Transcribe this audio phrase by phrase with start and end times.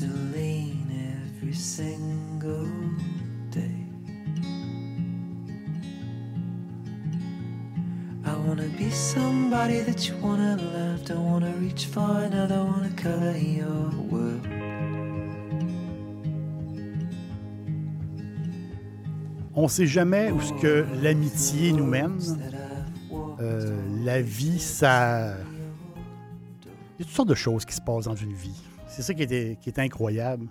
[0.00, 0.88] To lean
[1.36, 2.70] every single
[3.50, 3.84] day.
[8.24, 11.04] I wanna be somebody that you wanna love.
[11.04, 14.46] Don't wanna reach far another, wanna color your world.
[19.54, 22.18] On sait jamais où ce que l'amitié nous mène.
[23.38, 25.34] Euh, la vie, ça.
[26.98, 28.62] Il y a toutes sortes de choses qui se passent dans une vie.
[28.90, 30.48] C'est ça qui est, incroyable.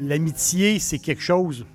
[0.00, 1.66] L'amitié, c'est quelque chose.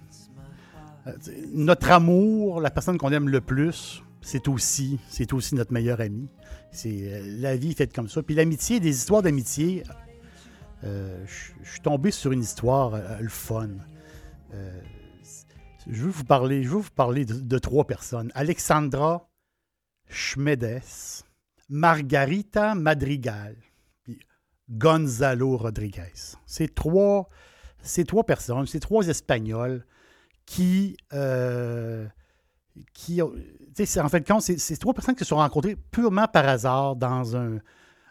[1.08, 1.14] euh,
[1.54, 6.28] Notre amour, la personne qu'on aime le plus, c'est aussi, c'est aussi notre meilleur ami.
[6.72, 8.24] C'est euh, la vie est faite comme ça.
[8.24, 9.84] Puis l'amitié, des histoires d'amitié.
[10.84, 11.24] euh,
[11.64, 13.70] je suis tombé sur une histoire, le fun.
[15.88, 18.32] Je veux vous parler, de, trois personnes.
[18.36, 19.30] Alexandra
[20.10, 21.24] Schmedes,
[21.70, 23.56] Margarita Madrigal,
[24.72, 26.36] Gonzalo Rodriguez.
[26.46, 27.28] Ces trois
[28.26, 29.86] personnes, ces trois Espagnols
[30.46, 32.08] qui, euh,
[32.94, 37.36] qui en fait, compte, c'est trois personnes qui se sont rencontrées purement par hasard dans
[37.36, 37.58] un,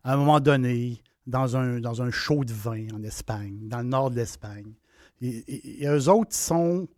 [0.04, 4.10] à un moment donné, dans un, dans show de vin en Espagne, dans le nord
[4.10, 4.74] de l'Espagne.
[5.20, 6.88] Et, et- eux autres sont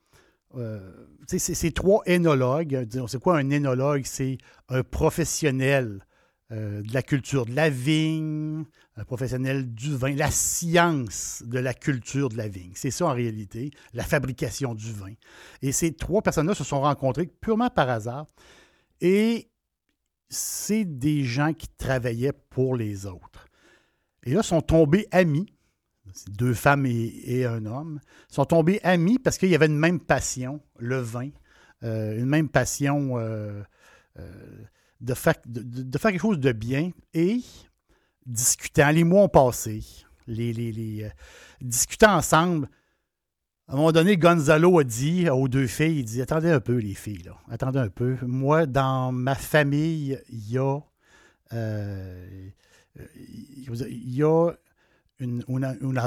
[0.57, 2.87] euh, c'est trois énologues.
[3.07, 4.03] C'est quoi un énologue?
[4.05, 6.05] C'est un professionnel
[6.53, 8.65] euh, de la culture de la vigne,
[8.97, 12.73] un professionnel du vin, la science de la culture de la vigne.
[12.75, 15.15] C'est ça en réalité, la fabrication du vin.
[15.63, 18.27] Et ces trois personnes-là se sont rencontrées purement par hasard.
[19.01, 19.49] Et
[20.29, 23.47] c'est des gens qui travaillaient pour les autres.
[24.25, 25.47] Et là, sont tombés amis.
[26.29, 27.99] Deux femmes et, un homme
[28.29, 31.31] sont tombés amis parce qu'il y avait une même passion, le vin,
[31.83, 33.63] euh, une même passion euh,
[35.03, 37.41] de, faire, de, de- faire quelque chose de bien et
[38.25, 38.91] discutant.
[38.91, 39.83] Les mois ont passé,
[40.27, 41.11] les, les- euh,
[41.61, 42.69] discutant ensemble.
[43.69, 46.77] À un moment donné, Gonzalo a dit aux deux filles, il dit, attendez un peu
[46.77, 47.37] les filles, là.
[47.51, 48.17] attendez un peu.
[48.23, 50.79] Moi, dans ma famille, il y a...
[51.53, 52.49] euh,
[53.17, 54.51] il y a
[55.19, 55.43] une,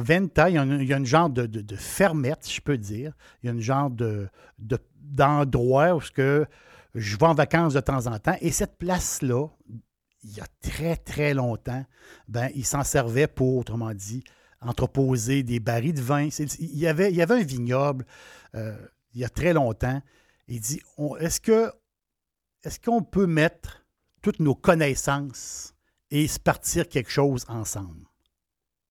[0.03, 2.77] venta, il y a une, y a une genre de, de, de fermette, je peux
[2.77, 3.13] dire.
[3.41, 4.27] Il y a une genre de-
[5.01, 6.45] d'endroit où ce que
[6.95, 8.37] je vais en vacances de temps en temps.
[8.41, 9.47] Et cette place-là,
[10.23, 11.85] il y a très, très longtemps,
[12.27, 14.23] ben, il s'en servait pour, autrement dit,
[14.61, 16.29] entreposer des barils de vin.
[16.59, 18.05] Il, y avait, un vignoble
[18.55, 18.75] euh,
[19.13, 20.01] il y a très longtemps.
[20.47, 20.81] Il dit
[21.19, 21.71] est-ce, que,
[22.63, 23.85] est-ce qu'on peut mettre
[24.23, 25.75] toutes nos connaissances
[26.09, 28.05] et se partir quelque chose ensemble?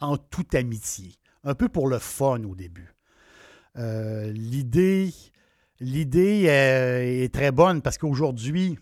[0.05, 1.15] en toute amitié.
[1.43, 2.95] Un peu pour le fun au début.
[3.77, 5.13] Euh, l'idée,
[5.85, 8.79] l'idée euh, est très bonne parce qu'aujourd'hui,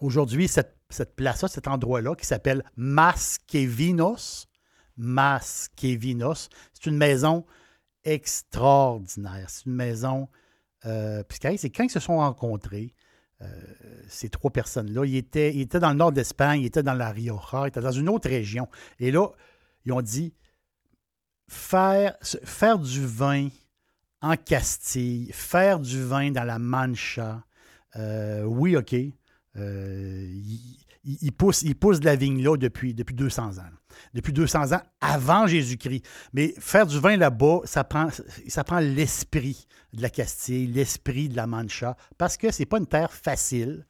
[0.00, 0.76] aujourd'hui, cette,
[1.16, 4.48] place-là, cet endroit-là, qui s'appelle Masquevinos,
[4.96, 7.44] Masquevinos, c'est une maison
[8.04, 9.46] extraordinaire.
[9.48, 10.28] C'est une maison.
[10.86, 12.94] Euh, puis c'est quand ils se sont rencontrés,
[13.42, 13.46] euh,
[14.08, 17.68] ces trois personnes-là, ils étaient, dans le nord d'Espagne, ils étaient dans la Rioja, ils
[17.68, 18.68] étaient dans une autre région.
[18.98, 19.28] Et là,
[19.84, 20.34] ils ont dit
[21.48, 23.48] faire du vin
[24.22, 27.44] en Castille, faire du vin dans la Mancha,
[27.96, 28.94] euh, oui, OK.
[29.56, 30.40] Euh,
[31.04, 33.70] ils poussent de la vigne là depuis, depuis 200 ans.
[34.14, 36.06] Depuis 200 ans avant Jésus-Christ.
[36.32, 38.08] Mais faire du vin là-bas, ça prend,
[38.46, 42.86] ça prend l'esprit de la Castille, l'esprit de la Mancha, parce que c'est pas une
[42.86, 43.84] terre facile.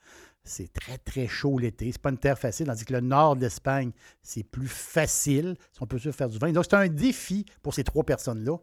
[0.45, 1.93] C'est très, très chaud l'été.
[1.93, 3.93] C'est pas une terre facile, tandis que le nord de l'Espagne,
[4.23, 6.51] c'est plus facile, on peut se faire du vin.
[6.51, 8.56] Donc, c'est un défi pour ces trois personnes-là.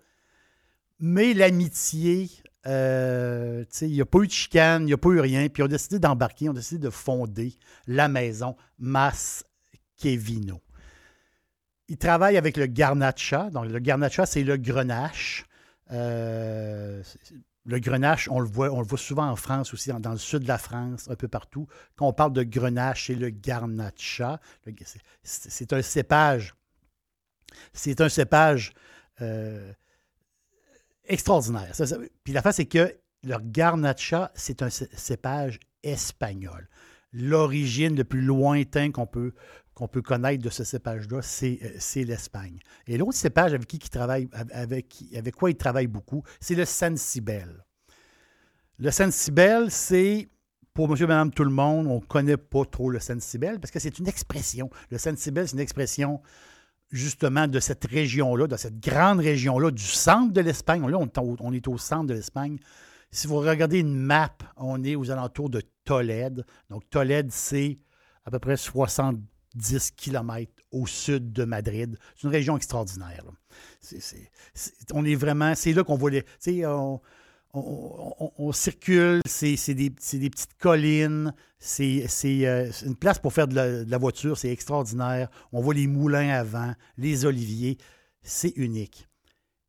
[1.00, 2.30] Mais l'amitié,
[2.68, 5.48] euh, il n'y a pas eu de chicane, il n'y a pas eu rien.
[5.48, 7.54] Puis, ils ont décidé d'embarquer, ils ont décidé de fonder
[7.88, 9.46] la maison Mas
[9.98, 10.62] Kevino.
[11.88, 13.50] Ils travaillent avec le Garnacha.
[13.50, 15.46] Donc, le Garnacha, c'est le grenache.
[15.92, 17.02] Euh,
[17.66, 20.44] le grenache, on le voit, on le voit souvent en France aussi, dans, le sud
[20.44, 21.68] de la France, un peu partout.
[21.96, 24.40] Quand on parle de grenache, c'est le garnacha.
[25.24, 26.56] C'est un cépage.
[27.74, 28.74] C'est un cépage
[29.22, 29.72] euh,
[31.10, 31.72] extraordinaire.
[32.24, 36.70] Puis la face, c'est que leur garnacha, c'est un cépage espagnol.
[37.12, 39.34] L'origine le plus lointain qu'on peut,
[39.92, 42.60] peut connaître de ce cépage-là, c'est, c'est l'Espagne.
[42.88, 46.66] Et l'autre cépage avec qui il travaille, avec, avec quoi il travaille beaucoup, c'est le
[46.66, 47.66] Sansibel.
[48.78, 50.30] Le Sansibel, c'est
[50.74, 53.80] pour monsieur, madame, tout le monde, on ne connaît pas trop le Sensibel parce que
[53.80, 54.70] c'est une expression.
[54.92, 56.22] Le Sensibel, c'est une expression
[56.92, 60.84] justement de cette région-là, de cette grande région-là, du centre de l'Espagne.
[60.84, 62.58] On est au centre de l'Espagne.
[63.12, 66.46] Si vous regardez une map, on est aux alentours de Tolède.
[66.70, 67.80] Donc, Tolède, c'est
[68.26, 71.98] à peu près 70 km au sud de Madrid.
[72.16, 73.24] C'est une région extraordinaire.
[74.94, 76.24] on est vraiment, c'est là qu'on voit les
[77.54, 82.06] on, circule, c'est des, petites collines, c'est
[82.46, 85.30] euh, une place pour faire de la, voiture, c'est extraordinaire.
[85.52, 87.78] On voit les moulins avant, les oliviers,
[88.22, 89.08] c'est unique.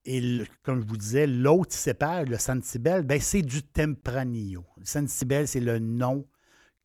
[0.04, 4.64] Et comme je vous disais, l'autre cépage, le Santibel, ben, c'est du Tempranillo.
[4.78, 6.26] Le Santibel, c'est le nom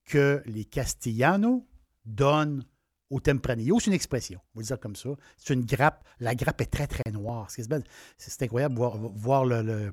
[0.06, 1.66] que les Castellanos
[2.06, 2.64] donnent
[3.10, 3.80] au Tempranillo.
[3.80, 5.10] C'est une expression, on va dire comme ça.
[5.38, 6.06] C'est une grappe.
[6.20, 7.50] La grappe est très, très noire.
[7.50, 8.82] C'est incroyable de
[9.18, 9.92] voir le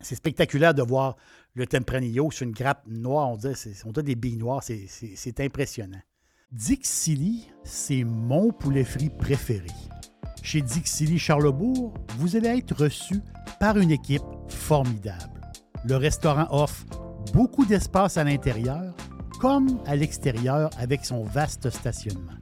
[0.00, 1.16] c'est spectaculaire de voir
[1.54, 3.30] le Tempranillo sur une grappe noire.
[3.30, 3.54] On dirait,
[3.84, 4.62] on des billes noires.
[4.62, 6.00] C'est impressionnant.
[6.52, 9.66] Dixili, c'est mon poulet frit préféré.
[10.42, 13.20] Chez Dixili Charlebourg, vous allez être reçu
[13.60, 15.40] par une équipe formidable.
[15.84, 16.86] Le restaurant offre
[17.34, 18.94] beaucoup d'espace à l'intérieur
[19.40, 22.32] comme à l'extérieur avec son vaste stationnement.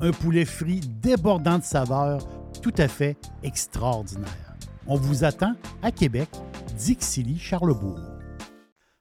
[0.00, 2.28] Un poulet frit débordant de saveurs
[2.60, 4.47] tout à fait extraordinaire.
[4.90, 6.30] On vous attend à Québec
[6.78, 8.00] Dixilly, Charlebourg.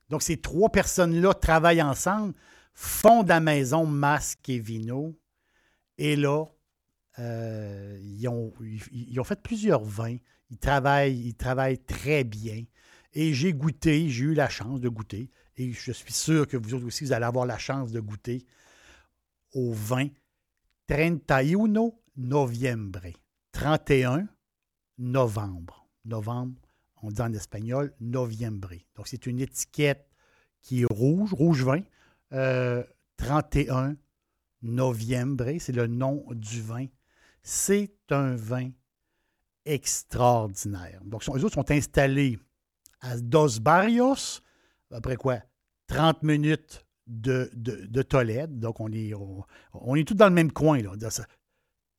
[0.09, 2.33] Donc, ces trois personnes-là travaillent ensemble,
[2.73, 5.17] font la maison masque et vino.
[5.97, 6.43] Et là,
[7.19, 8.51] euh, ils, ont,
[8.91, 10.17] ils, fait plusieurs vins.
[10.49, 12.65] Ils travaillent, ils travaillent très bien.
[13.13, 15.31] Et j'ai goûté, j'ai eu la chance de goûter.
[15.55, 18.45] Et je suis sûr que vous aussi, vous allez avoir la chance de goûter
[19.53, 20.09] au vin
[20.87, 22.99] 31 novembre.
[23.53, 24.27] 31
[24.97, 25.87] novembre.
[26.05, 26.61] Novembre
[27.03, 28.73] on dit en espagnol noviembre.
[28.95, 30.09] Donc, c'est une étiquette
[30.61, 31.81] qui est rouge, rouge vin,
[33.17, 33.93] 31 euh,
[34.61, 36.87] noviembre, c'est le nom du vin.
[37.43, 38.71] C'est un vin
[39.65, 41.01] extraordinaire.
[41.05, 42.39] Donc, les autres sont installés
[42.99, 44.41] à Dos Barrios,
[44.91, 45.39] après quoi?
[45.87, 48.59] 30 minutes de, de, Tolède.
[48.59, 49.13] Donc, on est,
[49.73, 50.81] on, est tous dans le même coin.
[50.81, 50.91] Là.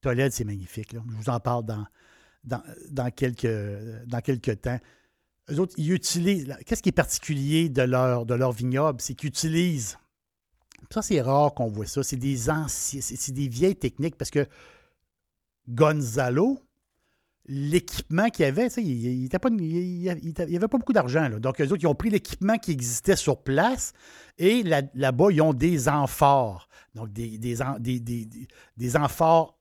[0.03, 0.93] Tolède, c'est magnifique.
[0.93, 1.87] Je vous en parle dans,
[2.45, 3.47] dans, quelques,
[4.07, 4.79] dans quelques temps.
[5.51, 6.55] Eux autres, ils utilisent.
[6.67, 9.01] Qu'est-ce qui est particulier de leur, de leur vignoble?
[9.01, 9.99] C'est qu'ils utilisent.
[10.91, 12.03] Ça, c'est rare qu'on voit ça.
[12.03, 14.47] C'est des anciens, c'est des vieilles techniques parce que
[15.69, 16.61] Gonzalo,
[17.47, 21.29] l'équipement qu'il avait, il n'y avait pas beaucoup d'argent.
[21.41, 23.93] Donc, eux autres, ils ont pris l'équipement qui existait sur place
[24.37, 26.69] et là-bas, ils ont des amphores.
[26.95, 28.29] Donc, des, des, des,
[28.77, 29.58] des amphores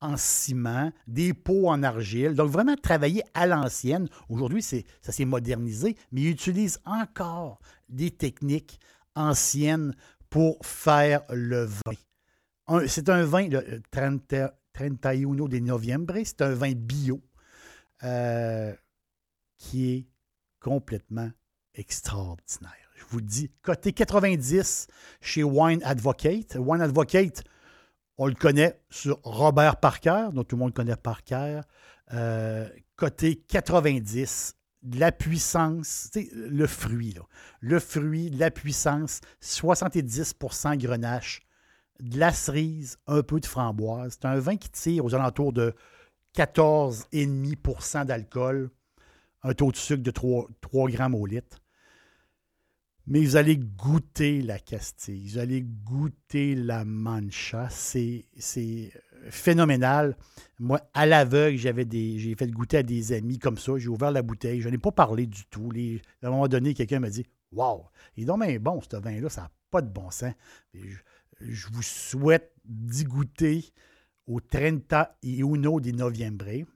[0.00, 2.34] en ciment, des pots en argile.
[2.34, 4.08] Donc, vraiment travailler à l'ancienne.
[4.28, 7.58] Aujourd'hui, ça s'est modernisé, mais ils utilisent encore
[7.88, 8.78] des techniques
[9.14, 9.94] anciennes
[10.30, 12.86] pour faire le vin.
[12.86, 14.50] C'est un vin, le 31
[15.48, 17.20] de Novembre, c'est un vin bio
[18.04, 18.72] euh,
[19.56, 20.06] qui est
[20.60, 21.30] complètement
[21.74, 22.72] extraordinaire.
[22.94, 24.86] Je vous dis, côté 90
[25.20, 26.56] chez Wine Advocate.
[26.58, 27.42] Wine Advocate,
[28.18, 31.60] on le connaît sur Robert Parker, dont tout le monde connaît Parker.
[32.96, 34.56] Côté 90,
[34.94, 37.14] la puissance, le fruit,
[37.60, 41.42] le fruit, la puissance, 70% grenache,
[42.00, 44.18] de la cerise, un peu de framboise.
[44.20, 45.74] C'est un vin qui tire aux alentours de
[46.36, 48.70] 14,5% d'alcool,
[49.42, 51.58] un taux de sucre de 3, 3 grammes au litre
[53.08, 57.68] mais vous allez goûter la Castille, vous allez goûter la Mancha.
[57.70, 58.26] C'est,
[59.30, 60.16] phénoménal.
[60.58, 63.72] Moi, à l'aveugle, j'avais j'ai fait goûter à des amis comme ça.
[63.78, 64.60] J'ai ouvert la bouteille.
[64.60, 65.70] Je n'ai pas parlé du tout.
[66.22, 67.82] à un moment donné, quelqu'un m'a dit Waouh,
[68.16, 70.34] il est donc bien bon, ce vin-là, ça n'a pas de bon sens.
[70.74, 73.64] Je, vous souhaite d'y goûter
[74.26, 76.66] au 31 di Novembre.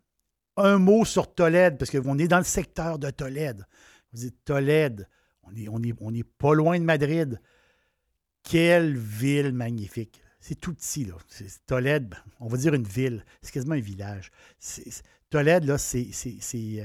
[0.57, 3.67] Un mot sur Tolède, parce qu'on est dans le secteur de Tolède.
[4.13, 5.07] Vous dites Tolède,
[5.45, 7.41] on est, pas loin de Madrid.
[8.43, 10.23] Quelle ville magnifique.
[10.41, 11.15] C'est tout petit, là.
[11.67, 13.25] Tolède, on va dire une ville.
[13.43, 14.31] C'est quasiment un village.
[15.31, 16.11] Tolède, là, c'est
[16.55, 16.85] euh,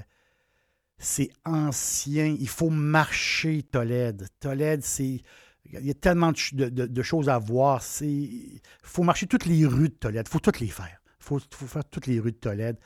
[1.00, 2.36] c'est ancien.
[2.40, 4.28] Il faut marcher Tolède.
[4.40, 5.22] Tolède, c'est.
[5.70, 7.84] Il y a tellement de, choses à voir.
[8.02, 10.26] Il faut marcher toutes les rues de Tolède.
[10.28, 11.02] Il faut toutes les faire.
[11.20, 12.78] Il faut, faire toutes les rues de Tolède.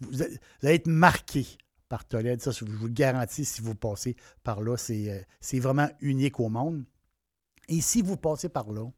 [0.00, 0.38] Vous allez
[0.76, 1.46] être marqué
[2.40, 6.48] Ça, je vous garantis, si vous passez par là, c'est euh, c'est vraiment unique au
[6.48, 6.84] monde.
[7.68, 8.90] Et si vous passez par là,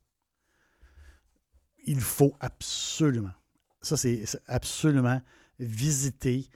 [1.84, 3.34] il faut absolument,
[3.80, 5.20] ça c'est absolument
[5.60, 6.48] visiter.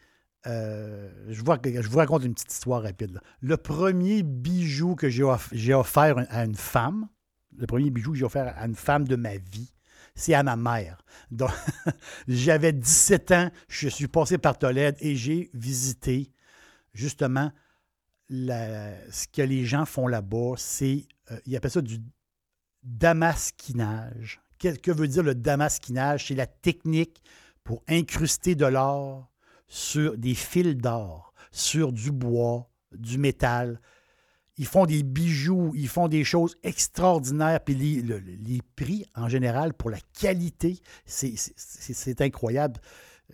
[0.47, 3.21] euh, je, vous, je vous raconte une petite histoire rapide.
[3.41, 7.09] Le premier bijou que j'ai offert à une femme,
[7.57, 9.73] le premier bijou que j'ai offert à une femme de ma vie,
[10.15, 11.05] c'est à ma mère.
[11.31, 11.51] Donc,
[12.29, 16.33] j'avais 17 ans, je suis passé par Tolède et j'ai visité
[16.93, 17.51] justement
[18.31, 20.55] ce que les gens font là-bas.
[20.57, 22.01] C'est, euh, ils appellent ça du
[22.83, 24.41] damasquinage.
[24.59, 26.29] Qu'est-ce que veut dire le damasquinage?
[26.29, 27.23] C'est la technique
[27.65, 29.31] pour incruster de l'or
[29.69, 33.81] sur des fils d'or, sur du bois, du métal.
[34.61, 37.65] Ils font des bijoux, ils font des choses extraordinaires.
[37.65, 42.79] Puis les, le- les prix, en général, pour la qualité, c'est- incroyable.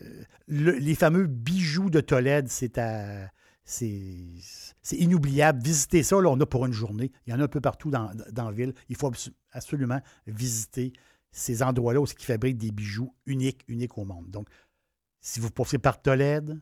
[0.01, 3.29] Euh, le- les fameux bijoux de Tolède, c'est à.
[3.65, 3.89] C'est
[4.93, 5.61] inoubliable.
[5.65, 7.11] Visitez ça, là, on a pour une journée.
[7.27, 8.73] Il y en a un peu partout dans, dans la ville.
[8.89, 10.93] Il faut abso- absolument visiter
[11.33, 14.31] ces endroits-là où ils fabriquent des bijoux uniques, uniques au monde.
[14.31, 14.47] Donc,
[15.21, 16.61] si vous passez par Tolède,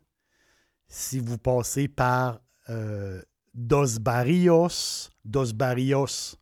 [0.88, 2.40] si vous passez par
[2.70, 3.20] euh,
[3.54, 6.36] Dos Barrios, Dos Barrios,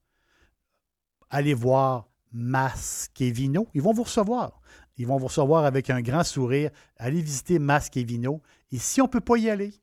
[1.28, 3.68] allez voir Masquevino.
[3.74, 4.60] Ils vont vous recevoir.
[4.96, 6.70] Ils vont vous recevoir avec un grand sourire.
[6.96, 8.40] Allez visiter Masquevino.
[8.70, 9.74] Et si on ne peut pas y aller,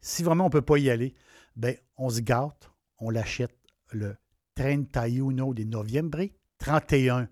[0.00, 1.14] si vraiment on ne peut pas y aller,
[1.56, 3.56] ben, on se gâte, on l'achète
[3.92, 4.16] le
[4.54, 7.28] 31 de novembre, 31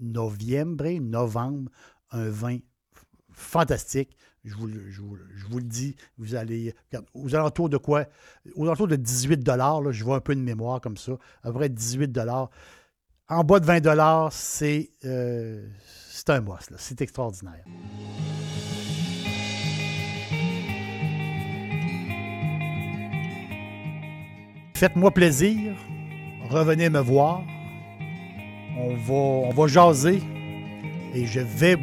[0.00, 1.70] novembre, novembre,
[2.10, 2.58] un vin
[3.30, 4.16] fantastique.
[4.44, 4.90] Je vous, le-
[5.62, 6.74] dis, vous allez.
[6.90, 8.06] regarde, aux alentours de quoi?
[8.56, 9.42] Aux alentours de 18
[9.82, 11.12] là, je vois un peu de mémoire comme ça.
[11.44, 12.10] À près 18
[13.28, 13.80] En bas de 20
[14.32, 15.66] c'est euh,
[16.30, 16.76] un là.
[16.78, 17.64] C'est extraordinaire.
[24.74, 25.74] Faites-moi plaisir.
[26.50, 27.42] Revenez me voir.
[28.78, 30.20] On va, on va jaser.
[31.14, 31.76] Et je vais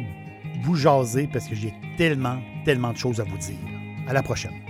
[0.62, 3.56] vous jaser parce que j'ai tellement, tellement de choses à vous dire.
[4.06, 4.69] À la prochaine.